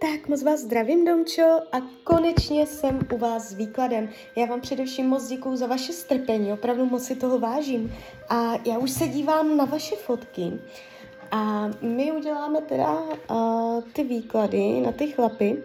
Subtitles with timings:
[0.00, 1.42] Tak moc vás zdravím, Domčo,
[1.72, 4.08] a konečně jsem u vás s výkladem.
[4.36, 7.94] Já vám především moc děkuju za vaše strpení, opravdu moc si toho vážím.
[8.28, 10.52] A já už se dívám na vaše fotky.
[11.30, 15.62] A my uděláme teda uh, ty výklady na ty chlapy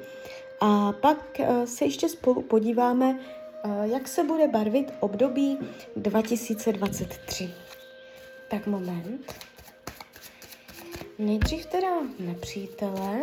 [0.62, 3.20] a pak uh, se ještě spolu podíváme,
[3.66, 5.58] uh, jak se bude barvit období
[5.96, 7.54] 2023.
[8.50, 9.34] Tak moment.
[11.20, 11.90] Nejdřív teda
[12.20, 13.22] nepřítele.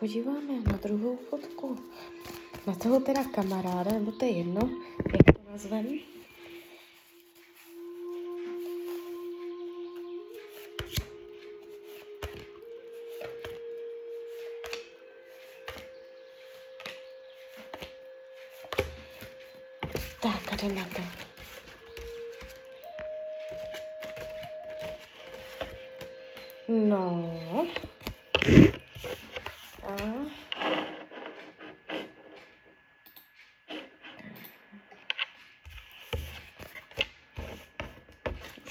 [0.00, 1.78] Podíváme na druhou fotku.
[2.66, 4.70] Na toho teda kamaráda, nebo to je jedno,
[5.12, 5.86] jak to nazvem.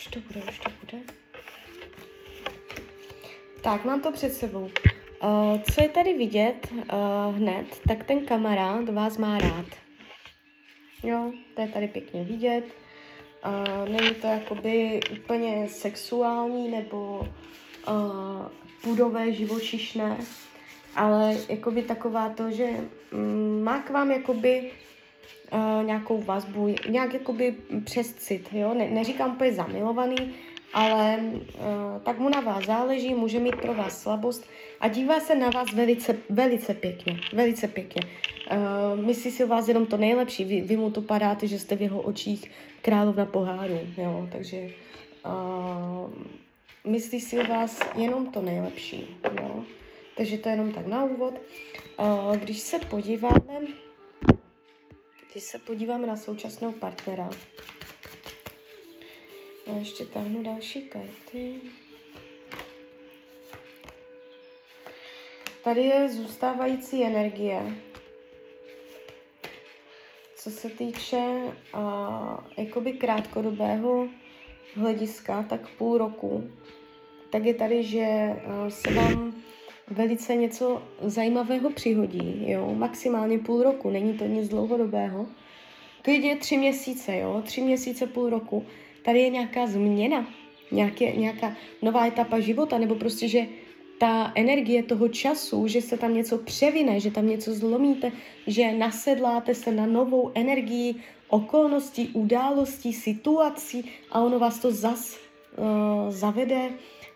[0.09, 1.03] To bude, už to bude.
[3.61, 4.63] Tak, mám to před sebou.
[5.23, 9.65] Uh, co je tady vidět uh, hned, tak ten kamarád vás má rád.
[11.03, 12.65] Jo, to je tady pěkně vidět.
[13.45, 18.47] Uh, není to jakoby úplně sexuální nebo uh,
[18.83, 20.17] půdové, živočišné,
[20.95, 22.69] ale jakoby taková to, že
[23.11, 24.71] um, má k vám jakoby
[25.51, 30.33] uh, nějakou vazbu, nějak jakoby přes cit, jo, ne, neříkám úplně zamilovaný,
[30.73, 34.45] ale uh, tak mu na vás záleží, může mít pro vás slabost
[34.79, 38.01] a dívá se na vás velice, velice pěkně, velice pěkně.
[38.51, 41.75] Uh, myslí si o vás jenom to nejlepší, vy, vy mu to padáte, že jste
[41.75, 42.51] v jeho očích
[42.81, 44.69] královna poháru, jo, takže
[45.25, 46.13] uh,
[46.87, 49.63] myslí si o vás jenom to nejlepší, jo.
[50.17, 51.33] Takže to je jenom tak na úvod.
[51.99, 53.59] Uh, když se podíváme
[55.39, 57.29] když se podíváme na současného partnera,
[59.67, 61.55] já ještě táhnu další karty.
[65.63, 67.75] Tady je zůstávající energie.
[70.35, 71.83] Co se týče uh,
[72.57, 74.07] jakoby krátkodobého
[74.75, 76.51] hlediska, tak půl roku,
[77.31, 78.07] tak je tady, že
[78.69, 79.43] se vám
[79.91, 85.27] velice něco zajímavého přihodí, jo, maximálně půl roku, není to nic dlouhodobého.
[86.01, 88.65] Klidně tři měsíce, jo, tři měsíce, půl roku.
[89.05, 90.27] Tady je nějaká změna,
[90.71, 93.47] nějaké, nějaká nová etapa života, nebo prostě, že
[93.99, 98.11] ta energie toho času, že se tam něco převine, že tam něco zlomíte,
[98.47, 100.95] že nasedláte se na novou energii
[101.27, 105.17] okolností, událostí, situací a ono vás to zas
[105.57, 106.69] uh, zavede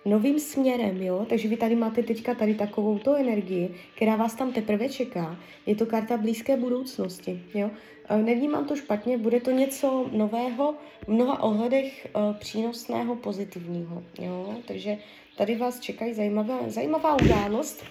[0.06, 1.26] novým směrem, jo?
[1.30, 5.38] Takže vy tady máte teďka tady takovou to energii, která vás tam teprve čeká.
[5.66, 7.70] Je to karta blízké budoucnosti, jo?
[8.10, 10.76] E, nevnímám to špatně, bude to něco nového,
[11.06, 14.56] v mnoha ohledech uh, přínosného, pozitivního, jo?
[14.68, 14.98] Takže
[15.38, 17.84] tady vás čekají zajímavá, zajímavá událost.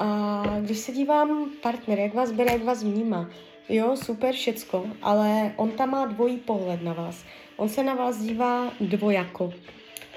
[0.00, 3.30] A když se dívám partner, jak vás bere, jak vás vnímá,
[3.68, 7.24] jo, super všecko, ale on tam má dvojí pohled na vás.
[7.56, 9.52] On se na vás dívá dvojako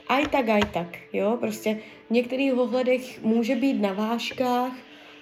[0.08, 4.74] aj tak, aj tak, jo, prostě v některých ohledech může být na vážkách,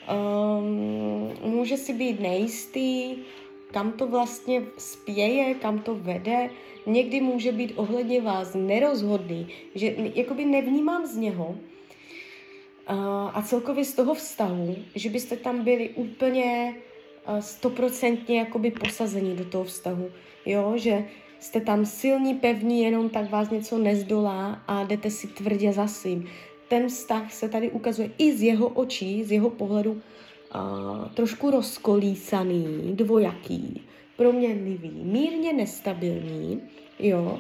[0.10, 3.16] um, může si být nejistý,
[3.72, 6.50] kam to vlastně spěje, kam to vede,
[6.86, 11.58] někdy může být ohledně vás nerozhodný, že jakoby nevnímám z něho uh,
[13.34, 16.76] a celkově z toho vztahu, že byste tam byli úplně
[17.40, 20.12] stoprocentně uh, jakoby posazení do toho vztahu,
[20.46, 21.04] jo, že
[21.40, 26.30] jste tam silní, pevní, jenom tak vás něco nezdolá a jdete si tvrdě za svým.
[26.68, 32.92] Ten vztah se tady ukazuje i z jeho očí, z jeho pohledu uh, trošku rozkolísaný,
[32.94, 33.82] dvojaký,
[34.18, 36.62] proměnlivý, mírně nestabilní,
[37.00, 37.40] jo,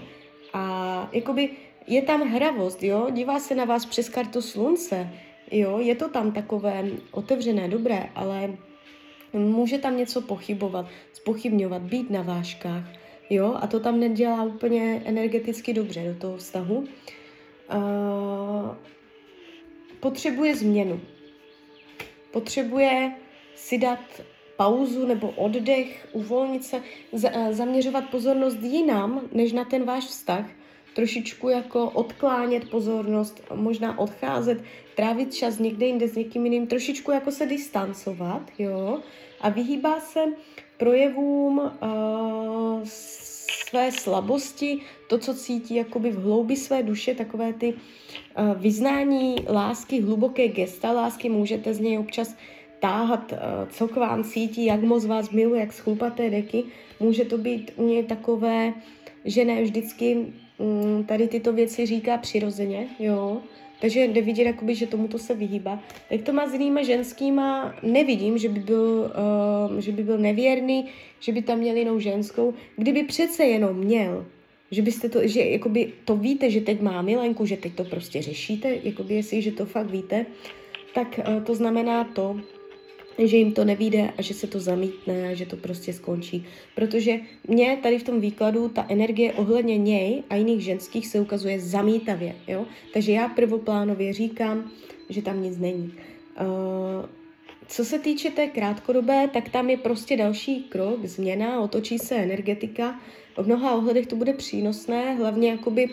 [0.54, 1.50] a jakoby
[1.88, 5.10] je tam hravost, jo, dívá se na vás přes kartu slunce,
[5.51, 8.54] jo, je to tam takové otevřené, dobré, ale
[9.34, 12.84] může tam něco pochybovat, spochybňovat, být na vážkách,
[13.30, 16.78] Jo, a to tam nedělá úplně energeticky dobře do toho vztahu.
[16.78, 16.88] Uh,
[20.00, 21.02] potřebuje změnu.
[22.31, 23.12] potřebuje
[23.56, 24.00] si dát
[24.58, 26.81] pauzu nebo oddech, uvolnit se,
[27.52, 30.46] zaměřovat pozornost jinam, než na ten váš vztah,
[30.96, 34.64] trošičku jako odklánět pozornost, možná odcházet,
[34.96, 39.00] trávit čas někde jinde s někým jiným, trošičku jako se distancovat, jo,
[39.42, 40.25] a vyhýbá se
[40.80, 44.80] projevům uh, své slabosti,
[45.10, 50.92] to, co cítí jakoby v hloubi své duše, takové ty uh, vyznání lásky, hluboké gesta
[50.92, 52.36] lásky, můžete z něj občas
[52.80, 53.38] táhat, uh,
[53.70, 56.64] co k vám cítí, jak moc vás miluje, jak schlupaté deky.
[57.00, 58.74] Může to být u něj takové,
[59.25, 63.42] že ne vždycky um, tady tyto věci říká přirozeně, jo,
[63.81, 65.84] takže jde vidět, jakoby, že tomuto se vyhýbá.
[66.10, 69.12] Jak to má s jinýma ženskýma, nevidím, že by, byl,
[69.72, 70.86] uh, že by byl nevěrný,
[71.20, 72.54] že by tam měl jinou ženskou.
[72.76, 74.26] Kdyby přece jenom měl,
[74.72, 78.22] že byste to, že jakoby to víte, že teď má milenku, že teď to prostě
[78.22, 80.25] řešíte, jakoby jestli, že to fakt víte,
[80.94, 82.42] tak uh, to znamená to,
[83.27, 86.45] že jim to nevíde a že se to zamítne a že to prostě skončí.
[86.75, 91.60] Protože mě tady v tom výkladu ta energie ohledně něj a jiných ženských se ukazuje
[91.60, 92.36] zamítavě.
[92.48, 92.66] Jo?
[92.94, 94.71] Takže já prvoplánově říkám,
[95.10, 95.94] že tam nic není.
[96.42, 97.06] Uh,
[97.68, 103.00] co se týče té krátkodobé, tak tam je prostě další krok, změna, otočí se energetika.
[103.38, 105.89] V mnoha ohledech to bude přínosné, hlavně jakoby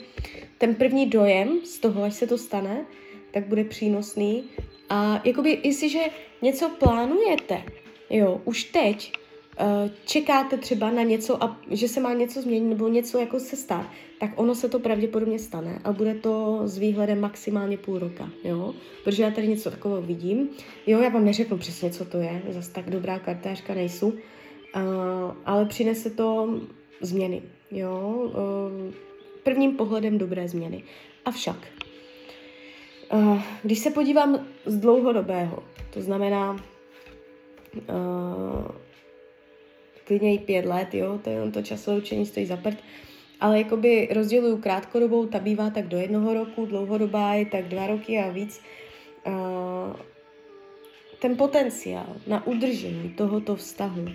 [0.59, 2.87] ten první dojem z toho, až se to stane,
[3.31, 4.45] tak bude přínosný.
[4.89, 6.01] A jakoby, jestliže
[6.43, 7.63] něco plánujete,
[8.11, 9.13] jo, už teď,
[9.61, 13.57] uh, čekáte třeba na něco, a, že se má něco změnit nebo něco jako se
[13.57, 13.87] stát,
[14.21, 18.75] tak ono se to pravděpodobně stane a bude to s výhledem maximálně půl roka, jo,
[19.05, 20.49] protože já tady něco takového vidím.
[20.87, 24.15] Jo, já vám neřeknu přesně, co to je, zase tak dobrá kartářka nejsou, uh,
[25.45, 26.61] ale přinese to
[27.01, 28.95] změny, jo, uh,
[29.43, 30.83] prvním pohledem dobré změny.
[31.25, 31.57] Avšak
[33.63, 36.59] když se podívám z dlouhodobého, to znamená uh,
[40.05, 42.79] klidně i pět let, jo, to, je to časové učení stojí za prd,
[43.41, 48.19] ale jakoby rozděluju krátkodobou, ta bývá tak do jednoho roku, dlouhodobá je tak dva roky
[48.19, 48.61] a víc.
[49.27, 49.97] Uh,
[51.19, 54.09] ten potenciál na udržení tohoto vztahu uh,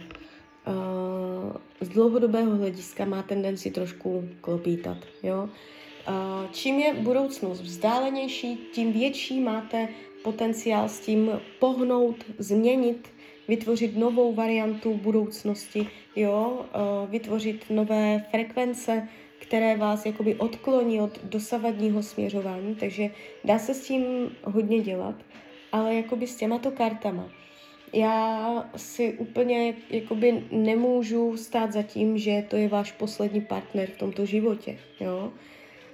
[1.82, 5.50] z dlouhodobého hlediska má tendenci trošku klopítat, jo.
[6.52, 9.88] Čím je budoucnost vzdálenější, tím větší máte
[10.24, 13.10] potenciál s tím pohnout, změnit,
[13.48, 16.66] vytvořit novou variantu budoucnosti, jo,
[17.10, 19.08] vytvořit nové frekvence,
[19.40, 23.10] které vás jakoby odkloní od dosavadního směřování, takže
[23.44, 25.16] dá se s tím hodně dělat,
[25.72, 27.30] ale jakoby s těmato kartama.
[27.94, 33.98] Já si úplně jakoby nemůžu stát za tím, že to je váš poslední partner v
[33.98, 35.32] tomto životě, jo.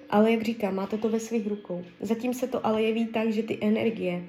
[0.10, 1.84] Ale jak říkám, máte to ve svých rukou.
[2.02, 4.24] Zatím se to ale jeví tak, že ty energie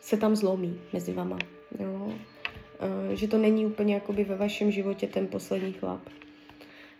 [0.00, 1.38] se tam zlomí mezi vama.
[1.78, 2.06] Jo?
[2.06, 6.00] Uh, že to není úplně jakoby ve vašem životě ten poslední chlap.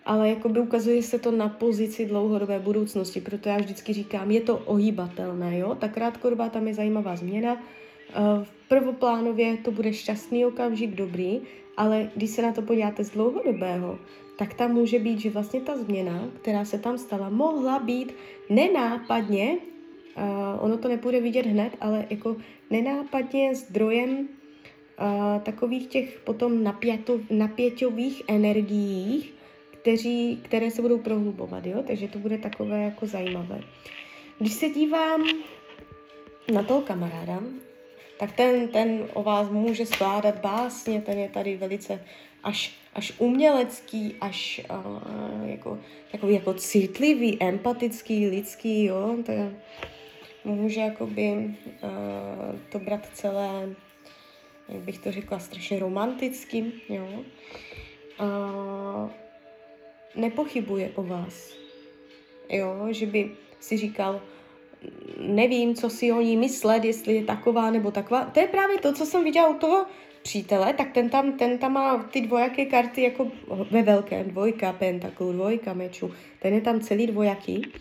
[0.04, 4.58] Ale jakoby ukazuje se to na pozici dlouhodobé budoucnosti, proto já vždycky říkám, je to
[4.58, 5.74] ohýbatelné, jo?
[5.74, 7.52] Ta krátkodobá tam je zajímavá změna.
[7.54, 11.40] Uh, v prvoplánově to bude šťastný okamžik, dobrý,
[11.80, 13.98] ale když se na to podíváte z dlouhodobého,
[14.36, 18.14] tak tam může být, že vlastně ta změna, která se tam stala, mohla být
[18.50, 19.58] nenápadně,
[20.16, 22.36] uh, ono to nepůjde vidět hned, ale jako
[22.70, 29.30] nenápadně zdrojem uh, takových těch potom napěto, napěťových energií,
[29.80, 31.82] kteří, které se budou prohlubovat, jo?
[31.86, 33.60] takže to bude takové jako zajímavé.
[34.38, 35.24] Když se dívám
[36.52, 37.40] na toho kamaráda,
[38.20, 42.04] tak ten, ten o vás může skládat básně, ten je tady velice
[42.42, 45.78] až, až umělecký, až uh, jako,
[46.12, 49.54] takový jako citlivý, empatický, lidský, jo, to je,
[50.44, 53.68] může jakoby uh, to brát celé,
[54.68, 57.24] jak bych to řekla, strašně romantický, jo.
[58.20, 59.10] Uh,
[60.14, 61.54] nepochybuje o vás,
[62.48, 64.20] jo, že by si říkal,
[65.20, 68.24] nevím, co si o ní myslet, jestli je taková nebo taková.
[68.24, 69.86] To je právě to, co jsem viděla u toho
[70.22, 73.28] přítele, tak ten tam, ten tam má ty dvojaké karty jako
[73.70, 77.72] ve velkém, dvojka pentaklu, dvojka mečů, ten je tam celý dvojaký,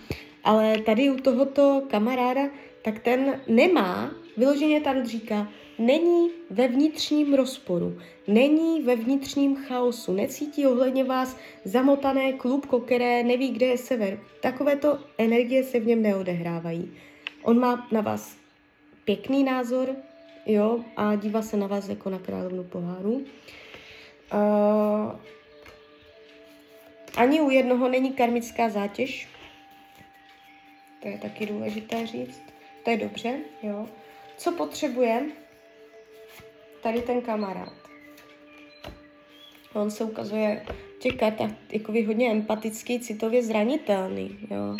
[0.43, 2.41] ale tady u tohoto kamaráda,
[2.81, 10.67] tak ten nemá, vyloženě tady říká, není ve vnitřním rozporu, není ve vnitřním chaosu, necítí
[10.67, 14.19] ohledně vás zamotané klubko, které neví, kde je sever.
[14.41, 16.91] Takovéto energie se v něm neodehrávají.
[17.43, 18.37] On má na vás
[19.05, 19.95] pěkný názor,
[20.45, 23.13] jo, a dívá se na vás jako na královnu poháru.
[23.13, 23.23] Uh,
[27.17, 29.27] ani u jednoho není karmická zátěž.
[31.01, 32.41] To je taky důležité říct.
[32.83, 33.87] To je dobře, jo.
[34.39, 35.25] Co potřebuje?
[36.81, 37.73] tady ten kamarád.
[39.73, 40.65] On se ukazuje
[40.95, 44.39] v těch kartách jako hodně empatický, citově zranitelný.
[44.51, 44.77] Jo.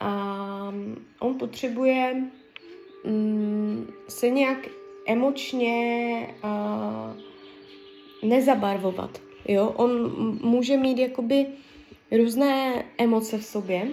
[0.00, 0.74] A
[1.18, 2.22] on potřebuje
[3.04, 4.58] mm, se nějak
[5.06, 9.22] emočně uh, nezabarvovat.
[9.48, 9.68] Jo?
[9.76, 9.90] On
[10.42, 11.46] může mít jakoby
[12.16, 13.88] různé emoce v sobě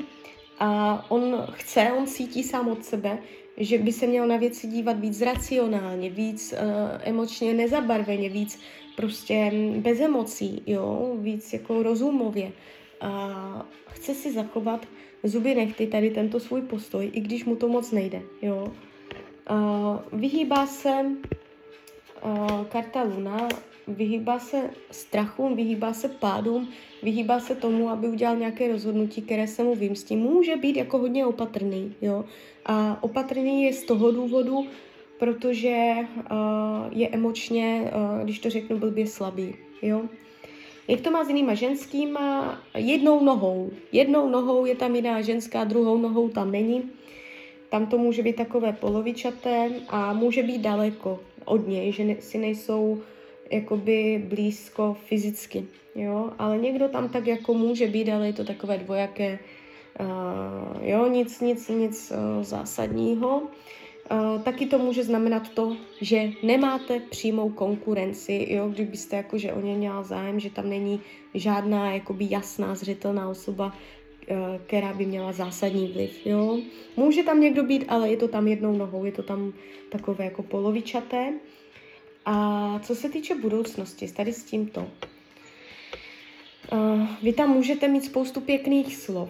[0.60, 3.18] a on chce, on cítí sám od sebe,
[3.58, 8.60] že by se měl na věci dívat víc racionálně, víc uh, emočně nezabarveně, víc
[8.96, 12.52] prostě bez emocí, jo, víc jako rozumově.
[13.02, 14.88] A chce si zachovat
[15.24, 18.68] zuby nechty tady tento svůj postoj, i když mu to moc nejde, jo.
[19.52, 21.06] Uh, vyhýbá se
[22.26, 23.48] uh, karta Luna,
[23.88, 26.70] vyhýbá se strachům, vyhýbá se pádům,
[27.04, 30.16] vyhýbá se tomu, aby udělal nějaké rozhodnutí, které se mu vymstí.
[30.16, 32.26] Může být jako hodně opatrný, jo.
[32.66, 34.66] A opatrný je z toho důvodu,
[35.20, 35.94] protože
[36.32, 36.38] uh,
[36.92, 40.02] je emočně, uh, když to řeknu blbě, slabý, jo.
[40.88, 42.58] Jak to má s jinýma ženskýma?
[42.78, 43.70] Jednou nohou.
[43.92, 46.92] Jednou nohou je tam jiná ženská, druhou nohou tam není.
[47.70, 53.02] Tam to může být takové polovičaté a může být daleko od něj, že si nejsou
[53.52, 58.78] jakoby blízko fyzicky, jo, ale někdo tam tak jako může být, ale je to takové
[58.78, 59.40] dvojaké,
[60.00, 63.42] uh, jo, nic, nic, nic uh, zásadního.
[64.12, 69.76] Uh, taky to může znamenat to, že nemáte přímou konkurenci, jo, kdybyste jakože o ně
[69.76, 71.02] měla zájem, že tam není
[71.34, 73.74] žádná jakoby jasná, zřetelná osoba,
[74.66, 76.60] která by měla zásadní vliv, jo.
[76.98, 79.54] Může tam někdo být, ale je to tam jednou nohou, je to tam
[79.90, 81.34] takové jako polovičaté.
[82.26, 84.88] A co se týče budoucnosti, tady s tímto,
[86.72, 89.30] uh, vy tam můžete mít spoustu pěkných slov,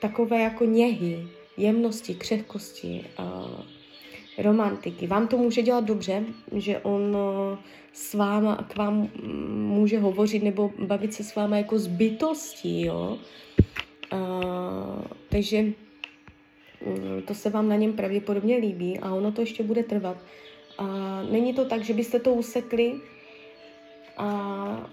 [0.00, 3.60] takové jako něhy, jemnosti, křehkosti, uh,
[4.38, 5.06] romantiky.
[5.06, 7.58] Vám to může dělat dobře, že on uh,
[7.92, 9.08] s váma, k vám
[9.52, 13.18] může hovořit nebo bavit se s váma jako z bytostí, jo.
[15.28, 20.16] Takže um, to se vám na něm pravděpodobně líbí a ono to ještě bude trvat.
[20.78, 20.86] A
[21.30, 23.00] není to tak, že byste to usekli
[24.16, 24.90] a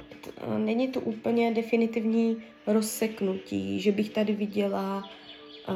[0.58, 5.10] není to úplně definitivní rozseknutí, že bych tady viděla
[5.70, 5.76] uh,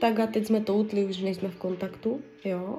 [0.00, 2.78] tak a teď jsme to utli, už nejsme v kontaktu, jo.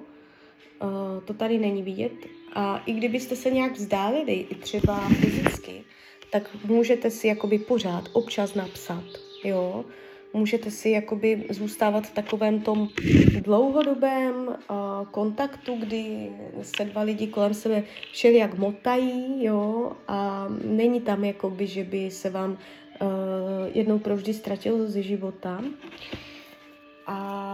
[0.84, 2.14] Uh, to tady není vidět.
[2.54, 5.84] A i kdybyste se nějak vzdálili, i třeba fyzicky,
[6.32, 9.04] tak můžete si jakoby pořád občas napsat,
[9.44, 9.86] jo
[10.34, 12.90] můžete si jakoby zůstávat v takovém tom
[13.42, 14.56] dlouhodobém uh,
[15.12, 21.84] kontaktu, kdy se dva lidi kolem sebe všelijak motají, jo, a není tam jakoby, že
[21.84, 22.58] by se vám uh,
[23.74, 25.64] jednou provždy ztratil ze života.
[27.08, 27.54] A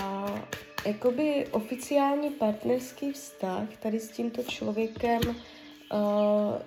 [0.86, 5.36] jakoby oficiální partnerský vztah tady s tímto člověkem uh,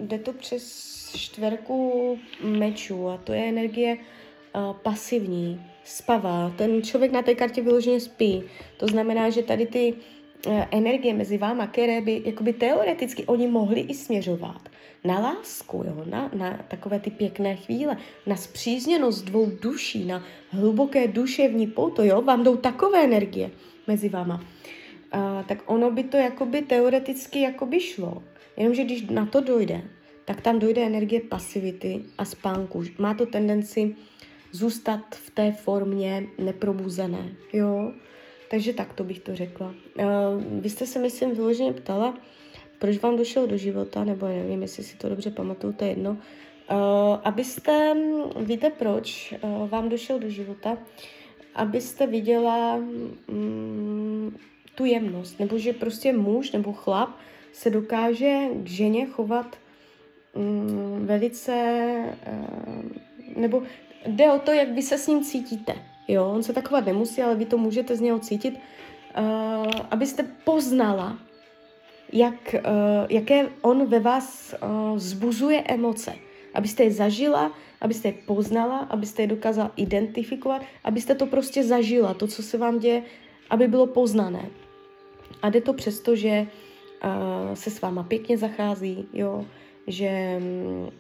[0.00, 6.52] jde to přes čtverku mečů a to je energie uh, pasivní, spavá.
[6.56, 8.42] Ten člověk na té kartě vyloženě spí.
[8.76, 9.94] To znamená, že tady ty
[10.46, 14.68] uh, energie mezi váma, které by jakoby teoreticky oni mohli i směřovat
[15.04, 16.04] na lásku, jo?
[16.04, 17.96] Na, na takové ty pěkné chvíle,
[18.26, 22.22] na zpřízněnost dvou duší, na hluboké duševní pouto, jo?
[22.22, 23.50] vám jdou takové energie
[23.86, 24.34] mezi váma.
[25.14, 28.22] Uh, tak ono by to jakoby teoreticky jakoby šlo.
[28.56, 29.82] Jenomže když na to dojde,
[30.24, 32.82] tak tam dojde energie pasivity a spánku.
[32.98, 33.96] Má to tendenci
[34.52, 37.92] zůstat v té formě neprobuzené, jo.
[38.50, 39.75] Takže tak to bych to řekla.
[39.99, 40.04] Uh,
[40.61, 42.18] vy jste se, myslím, vyloženě ptala,
[42.78, 46.11] proč vám došel do života, nebo nevím, jestli si to dobře pamatuju, to je jedno.
[46.11, 46.16] Uh,
[47.25, 47.97] abyste,
[48.40, 50.78] víte proč uh, vám došel do života,
[51.54, 52.80] abyste viděla
[53.28, 54.37] um,
[54.75, 57.11] tu jemnost, nebo že prostě muž nebo chlap
[57.52, 59.56] se dokáže k ženě chovat
[60.32, 61.54] um, velice,
[62.32, 62.82] uh,
[63.37, 63.62] nebo
[64.06, 65.75] jde o to, jak vy se s ním cítíte.
[66.09, 71.18] Jo, on se takovat nemusí, ale vy to můžete z něho cítit, uh, abyste poznala,
[72.12, 76.14] jak, uh, jaké on ve vás uh, zbuzuje emoce.
[76.54, 82.26] Abyste je zažila, abyste je poznala, abyste je dokázala identifikovat, abyste to prostě zažila, to,
[82.26, 83.02] co se vám děje,
[83.50, 84.49] aby bylo poznané.
[85.42, 86.47] A jde to přesto, že
[87.04, 89.44] uh, se s váma pěkně zachází, jo,
[89.86, 90.90] že mm,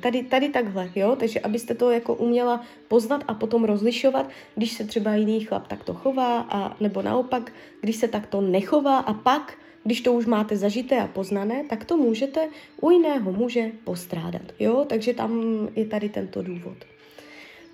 [0.00, 4.84] tady, tady takhle, jo, takže abyste to jako uměla poznat a potom rozlišovat, když se
[4.84, 10.00] třeba jiný chlap takto chová, a, nebo naopak, když se takto nechová a pak, když
[10.00, 12.48] to už máte zažité a poznané, tak to můžete
[12.80, 16.76] u jiného muže postrádat, jo, takže tam je tady tento důvod.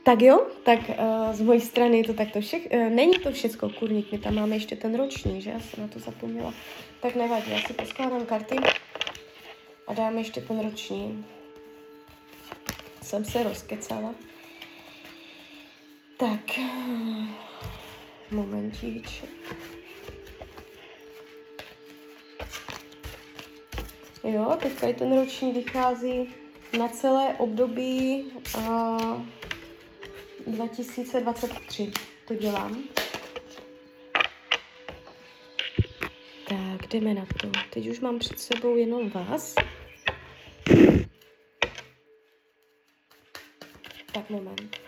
[0.02, 2.68] Tak jo, tak uh, z mojí strany je to takto všech.
[2.72, 5.50] Uh, není to všecko, kurník, my tam máme ještě ten roční, že?
[5.50, 6.54] Já jsem na to zapomněla.
[7.00, 8.56] Tak nevadí, já si poskládám karty
[9.88, 11.24] a dáme ještě ten roční.
[13.02, 14.14] Jsem se rozkecala.
[16.16, 16.58] Tak,
[18.30, 19.30] momentíček.
[24.24, 26.34] Jo, teď tady ten roční vychází
[26.78, 28.24] na celé období
[28.56, 29.22] uh,
[30.46, 31.92] 2023.
[32.28, 32.82] To dělám.
[36.48, 37.50] Tak, jdeme na to.
[37.70, 39.54] Teď už mám před sebou jenom vás.
[44.18, 44.87] Tak, moment.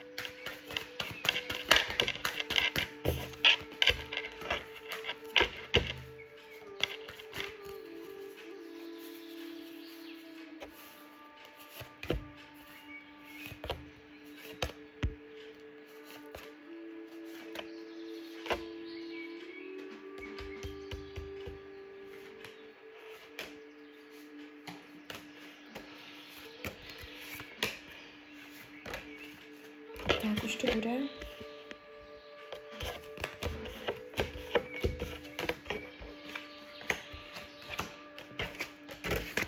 [30.61, 30.91] To bude.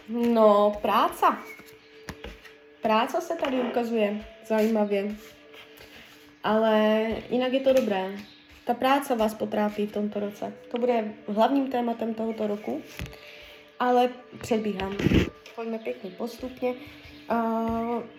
[0.09, 1.39] No, práca.
[2.83, 5.17] Práce se tady ukazuje zajímavě.
[6.45, 8.11] Ale jinak je to dobré.
[8.65, 10.53] Ta práce vás potrápí v tomto roce.
[10.71, 12.83] To bude hlavním tématem tohoto roku.
[13.79, 14.97] Ale předbíhám.
[15.55, 16.75] Pojďme pěkně postupně.
[17.31, 17.72] Uh,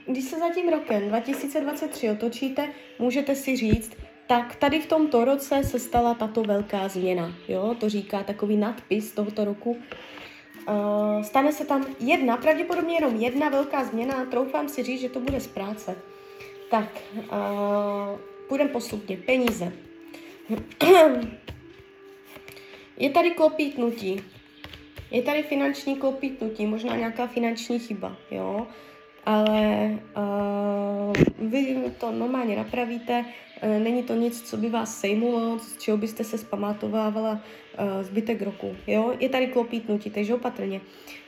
[0.05, 2.69] když se za tím rokem 2023 otočíte,
[2.99, 7.35] můžete si říct, tak tady v tomto roce se stala tato velká změna.
[7.47, 7.75] Jo?
[7.79, 9.77] To říká takový nadpis tohoto roku.
[10.67, 15.19] Uh, stane se tam jedna, pravděpodobně jenom jedna velká změna, troufám si říct, že to
[15.19, 15.95] bude z práce.
[16.71, 17.27] Tak, uh,
[18.47, 19.17] půjdeme postupně.
[19.17, 19.73] Peníze.
[22.97, 24.21] Je tady klopítnutí.
[25.11, 28.67] Je tady finanční klopítnutí, možná nějaká finanční chyba, jo
[29.25, 33.25] ale uh, vy to normálně napravíte,
[33.63, 38.41] uh, není to nic, co by vás sejmulo, z čeho byste se zpamatovávala uh, zbytek
[38.41, 38.75] roku.
[38.87, 39.13] Jo?
[39.19, 40.81] Je tady klopítnutí, takže opatrně.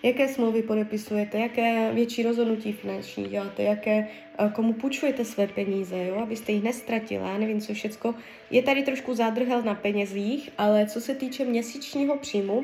[0.04, 4.08] Jaké smlouvy podepisujete, jaké větší rozhodnutí finanční děláte, jaké,
[4.40, 6.16] uh, komu půjčujete své peníze, jo?
[6.16, 8.16] abyste jich nestratila, já nevím co všecko.
[8.52, 12.64] Je tady trošku zádrhel na penězích, ale co se týče měsíčního příjmu,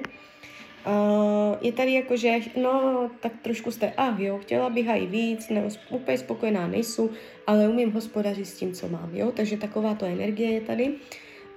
[0.85, 5.49] Uh, je tady jako, že no, tak trošku jste, ah jo, chtěla bych i víc,
[5.49, 7.09] nebo úplně spokojená nejsou,
[7.47, 10.93] ale umím hospodařit s tím, co mám, jo, takže taková to energie je tady,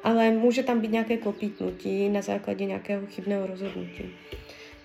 [0.03, 4.05] ale může tam být nějaké klopítnutí na základě nějakého chybného rozhodnutí.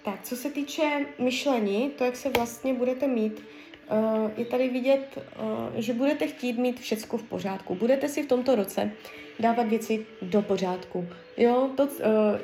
[0.04, 3.43] Tak, co se týče myšlení, to, jak se vlastně budete mít,
[3.91, 7.75] uh, je tady vidět, uh, že budete chtít mít všecko v pořádku.
[7.75, 8.91] Budete si v tomto roce
[9.39, 11.08] dávat věci do pořádku.
[11.38, 11.91] Jo, to, uh,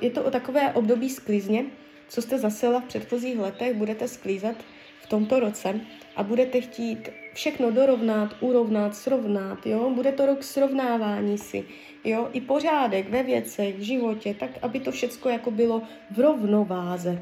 [0.01, 1.65] je to o takové období sklizně,
[2.07, 4.55] co jste zasela v předchozích letech, budete sklízet
[5.01, 5.79] v tomto roce
[6.15, 9.89] a budete chtít všechno dorovnat, urovnat, srovnat, jo?
[9.89, 11.65] Bude to rok srovnávání si,
[12.03, 12.29] jo?
[12.33, 17.21] I pořádek ve věcech, v životě, tak aby to všecko jako bylo v rovnováze.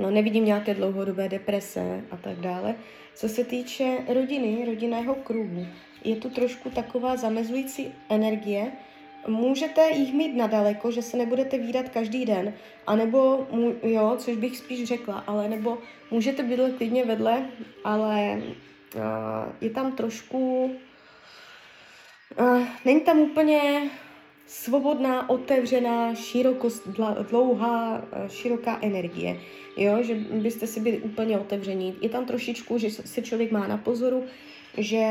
[0.00, 2.74] No, nevidím nějaké dlouhodobé deprese a tak dále.
[3.14, 5.66] Co se týče rodiny, rodinného kruhu,
[6.04, 8.72] je tu trošku taková zamezující energie,
[9.26, 12.54] Můžete jich mít nadaleko, že se nebudete výdat každý den,
[12.86, 13.46] anebo,
[13.82, 15.78] jo, což bych spíš řekla, ale nebo
[16.10, 17.46] můžete bydlet klidně vedle,
[17.84, 18.42] ale
[18.94, 19.02] uh,
[19.60, 20.70] je tam trošku,
[22.40, 23.90] uh, není tam úplně
[24.46, 26.88] svobodná, otevřená, širokost,
[27.30, 29.40] dlouhá, široká energie,
[29.76, 31.96] jo, že byste si byli úplně otevření.
[32.00, 34.24] Je tam trošičku, že se člověk má na pozoru,
[34.76, 35.02] že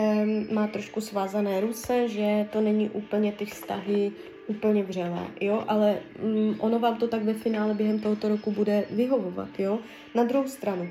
[0.51, 4.11] má trošku svázané ruce, že to není úplně ty vztahy
[4.47, 8.85] úplně vřelé, jo, ale mm, ono vám to tak ve finále během tohoto roku bude
[8.91, 9.79] vyhovovat, jo.
[10.15, 10.89] Na druhou stranu,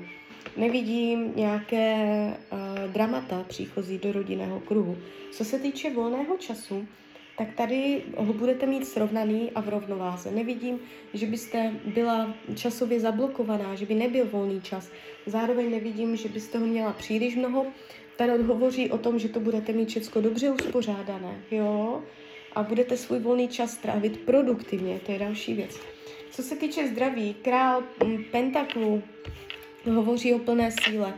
[0.57, 1.97] nevidím nějaké
[2.51, 4.97] uh, dramata příchozí do rodinného kruhu.
[5.31, 6.87] Co se týče volného času,
[7.37, 10.31] tak tady ho budete mít srovnaný a v rovnováze.
[10.31, 10.79] Nevidím,
[11.13, 14.91] že byste byla časově zablokovaná, že by nebyl volný čas.
[15.25, 17.65] Zároveň nevidím, že byste ho měla příliš mnoho,
[18.17, 22.03] Tarot hovoří o tom, že to budete mít všechno dobře uspořádané, jo?
[22.53, 25.79] A budete svůj volný čas trávit produktivně, to je další věc.
[26.31, 29.03] Co se týče zdraví, král mm, pentaklů
[29.91, 31.13] hovoří o plné síle.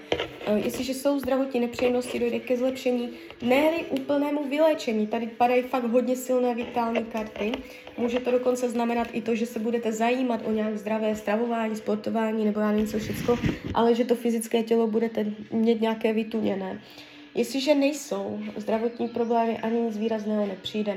[0.45, 3.10] E, jestliže jsou zdravotní nepříjemnosti, dojde ke zlepšení,
[3.41, 5.08] ne úplnému vyléčení.
[5.08, 7.51] Tady padají fakt hodně silné vitální karty.
[7.97, 12.45] Může to dokonce znamenat i to, že se budete zajímat o nějak zdravé stravování, sportování
[12.45, 13.39] nebo já nevím co všecko,
[13.73, 16.82] ale že to fyzické tělo budete mít nějaké vytuněné.
[17.36, 20.93] Jestliže nejsou zdravotní problémy, ani nic výrazného nepřijde.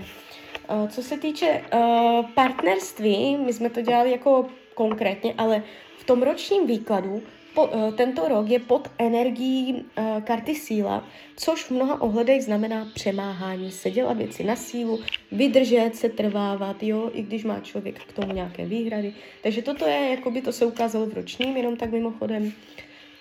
[0.71, 5.63] Uh, co se týče uh, partnerství, my jsme to dělali jako konkrétně, ale
[5.99, 7.23] v tom ročním výkladu
[7.59, 11.03] po, uh, tento rok je pod energií uh, karty síla,
[11.37, 15.01] což v mnoha ohledech znamená přemáhání se, dělat věci na sílu,
[15.33, 19.15] vydržet se, trvávat, jo, i když má člověk k tomu nějaké výhrady.
[19.43, 22.53] Takže toto je, jako by to se ukázalo v ročním, jenom tak mimochodem.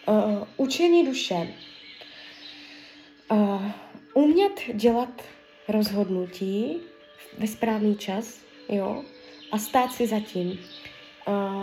[0.07, 1.47] Uh, učení duše.
[3.31, 3.65] Uh,
[4.13, 5.21] umět dělat
[5.67, 6.77] rozhodnutí
[7.37, 9.03] ve správný čas, jo,
[9.51, 10.59] a stát si zatím.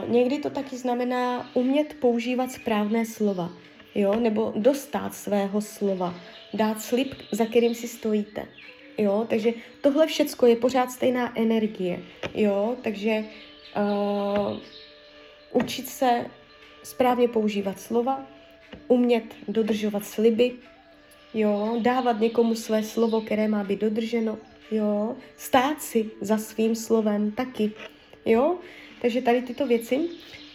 [0.09, 3.51] Někdy to taky znamená umět používat správné slova,
[3.95, 6.15] jo, nebo dostat svého slova,
[6.55, 8.47] dát slib, za kterým si stojíte,
[8.99, 12.03] jo, takže tohle všecko je pořád stejná energie,
[12.35, 13.25] jo, takže
[13.77, 14.59] uh,
[15.53, 16.27] učit se
[16.83, 18.27] správně používat slova,
[18.89, 20.53] umět dodržovat sliby,
[21.35, 24.39] jo, dávat někomu své slovo, které má být dodrženo,
[24.71, 27.73] jo, stát si za svým slovem taky,
[28.27, 28.59] jo,
[29.05, 30.09] takže tady tyto věci.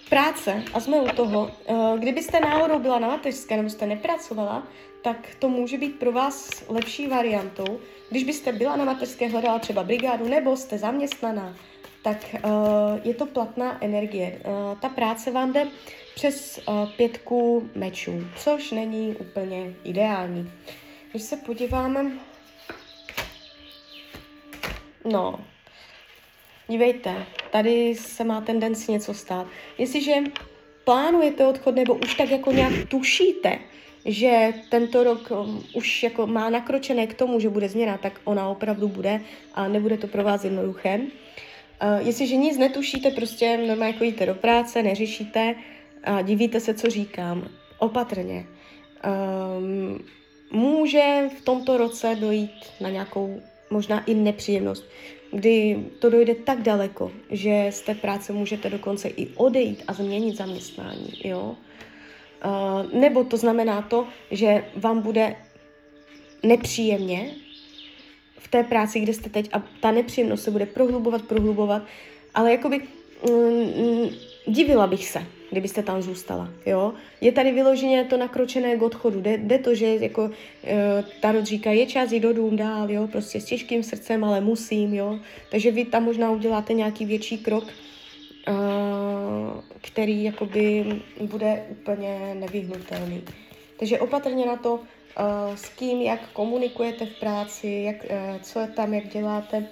[0.09, 4.67] Práce, a jsme u toho, eh, kdybyste náhodou byla na mateřské nebo jste nepracovala,
[5.01, 7.79] tak to může být pro vás lepší variantou.
[8.09, 11.55] Když byste byla na mateřské, hledala třeba brigádu nebo jste zaměstnaná,
[12.03, 12.51] tak uh,
[13.03, 14.41] je to platná energie.
[14.45, 15.67] Uh, ta práce vám jde
[16.15, 16.59] přes
[16.97, 20.51] pětku mečů, což není úplně ideální.
[21.12, 22.12] Když se podíváme,
[25.05, 25.39] no,
[26.69, 29.47] dívejte, tady se má tendenci něco stát.
[29.77, 30.13] Jestliže
[30.84, 33.60] plánujete odchod nebo už tak jako nějak tušíte,
[34.05, 38.49] že tento rok um, už jako má nakročené k tomu, že bude změna, tak ona
[38.49, 39.21] opravdu bude
[39.53, 40.99] a nebude to pro vás jednoduché.
[40.99, 45.55] Uh, jestliže nic netušíte, prostě normálně chodíte do práce, neřešíte
[46.03, 47.47] a divíte se, co říkám,
[47.79, 48.45] opatrně.
[49.58, 50.05] Um,
[50.51, 54.86] může v tomto roce dojít na nějakou možná i nepříjemnost,
[55.31, 60.37] kdy to dojde tak daleko, že z té práce můžete dokonce i odejít a změnit
[60.37, 61.55] zaměstnání, jo.
[62.45, 65.35] Uh, nebo to znamená to, že vám bude
[66.43, 67.31] nepříjemně
[68.37, 71.83] v té práci, kde jste teď a ta nepříjemnost se bude prohlubovat, prohlubovat,
[72.35, 72.81] ale jakoby
[73.29, 74.09] mm, mm,
[74.47, 76.93] divila bych se, kdybyste tam zůstala, jo.
[77.21, 80.32] Je tady vyloženě to nakročené k odchodu, jde, jde to, že jako uh,
[81.21, 84.93] Tarot říká, je čas jít do dům dál, jo, prostě s těžkým srdcem, ale musím,
[84.93, 85.19] jo.
[85.52, 88.54] Takže vy tam možná uděláte nějaký větší krok, uh,
[89.82, 90.86] který jakoby
[91.21, 93.21] bude úplně nevyhnutelný.
[93.80, 94.82] Takže opatrně na to, uh,
[95.56, 99.67] s kým, jak komunikujete v práci, jak, uh, co je tam, jak děláte.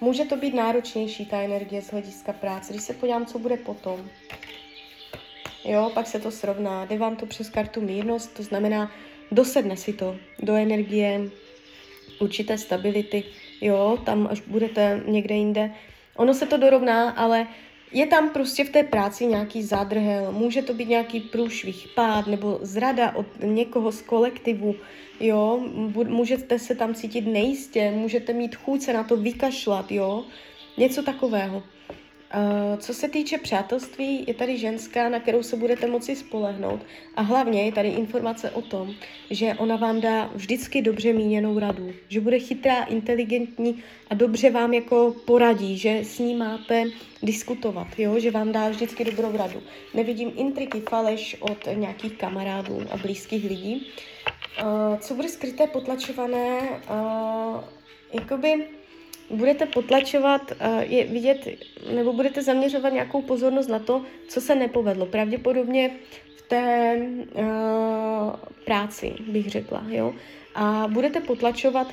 [0.00, 2.72] Může to být náročnější, ta energie z hlediska práce.
[2.72, 4.08] Když se podívám, co bude potom,
[5.64, 6.84] jo, pak se to srovná.
[6.84, 8.92] Jde vám to přes kartu mírnost, to znamená,
[9.32, 11.20] dosedne si to do energie
[12.20, 13.24] určité stability,
[13.60, 15.70] jo, tam až budete někde jinde.
[16.16, 17.46] Ono se to dorovná, ale
[17.92, 22.58] je tam prostě v té práci nějaký zádrhel, může to být nějaký průšvih, pád nebo
[22.62, 24.74] zrada od někoho z kolektivu,
[25.20, 25.60] jo,
[26.08, 30.24] můžete se tam cítit nejistě, můžete mít chuť se na to vykašlat, jo,
[30.78, 31.62] něco takového.
[32.34, 36.80] Uh, co se týče přátelství, je tady ženská, na kterou se budete moci spolehnout.
[37.16, 38.94] A hlavně je tady informace o tom,
[39.30, 41.92] že ona vám dá vždycky dobře míněnou radu.
[42.08, 46.84] Že bude chytrá, inteligentní a dobře vám jako poradí, že s ní máte
[47.22, 48.18] diskutovat, jo?
[48.18, 49.62] že vám dá vždycky dobrou radu.
[49.94, 53.86] Nevidím intriky, faleš od nějakých kamarádů a blízkých lidí.
[54.62, 57.60] Uh, co bude skryté, potlačované, uh,
[58.12, 58.66] jakoby
[59.30, 61.48] budete potlačovat, uh, je vidět,
[61.94, 65.06] nebo budete zaměřovat nějakou pozornost na to, co se nepovedlo.
[65.06, 65.90] Pravděpodobně
[66.36, 66.96] v té
[67.34, 67.44] uh,
[68.64, 70.14] práci, bych řekla, jo.
[70.54, 71.86] A budete potlačovat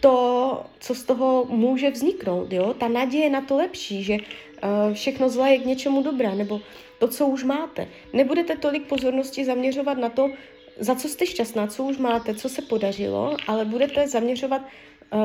[0.00, 2.74] to, co z toho může vzniknout, jo.
[2.74, 6.60] Ta naděje na to lepší, že uh, všechno zlé je k něčemu dobré, nebo
[6.98, 7.88] to, co už máte.
[8.12, 10.30] Nebudete tolik pozornosti zaměřovat na to,
[10.78, 14.62] za co jste šťastná, co už máte, co se podařilo, ale budete zaměřovat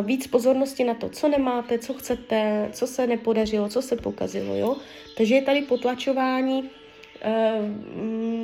[0.01, 4.77] víc pozornosti na to, co nemáte, co chcete, co se nepodařilo, co se pokazilo, jo.
[5.17, 6.69] Takže je tady potlačování, uh,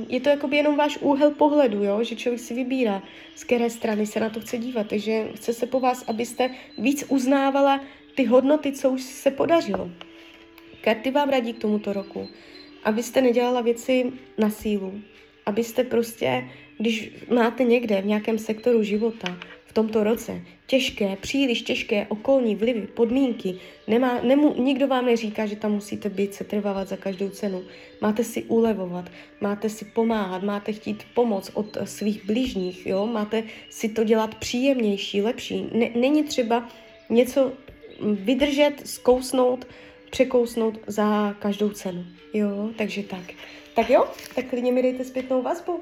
[0.07, 3.03] je to jakoby jenom váš úhel pohledu, jo, že člověk si vybírá,
[3.35, 7.05] z které strany se na to chce dívat, takže chce se po vás, abyste víc
[7.07, 7.81] uznávala
[8.15, 9.91] ty hodnoty, co už se podařilo.
[10.81, 12.27] Karty vám radí k tomuto roku,
[12.83, 15.01] abyste nedělala věci na sílu,
[15.45, 19.37] abyste prostě, když máte někde v nějakém sektoru života
[19.67, 20.41] v tomto roce.
[20.67, 23.55] Těžké, příliš těžké okolní vlivy, podmínky.
[23.87, 27.63] Nemá, nemu, nikdo vám neříká, že tam musíte být, se trvávat za každou cenu.
[28.01, 29.05] Máte si ulevovat,
[29.41, 33.07] máte si pomáhat, máte chtít pomoc od svých bližních, jo?
[33.07, 35.69] máte si to dělat příjemnější, lepší.
[35.71, 36.69] Ne, není třeba
[37.09, 37.51] něco
[38.01, 39.67] vydržet, zkousnout,
[40.09, 42.05] překousnout za každou cenu.
[42.33, 43.33] Jo, takže tak.
[43.75, 45.81] Tak jo, tak klidně mi dejte zpětnou vazbu.